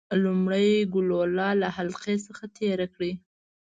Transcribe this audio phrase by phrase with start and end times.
[0.23, 3.13] لومړی ګلوله له حلقې څخه تیره کړئ.